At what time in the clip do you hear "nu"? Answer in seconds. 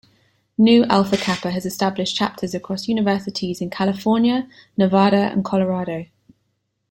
0.57-0.83